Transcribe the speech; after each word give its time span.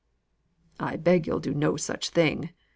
"I 0.79 0.95
beg 0.95 1.27
you'll 1.27 1.39
do 1.41 1.53
no 1.53 1.77
such 1.77 2.09
thing. 2.09 2.49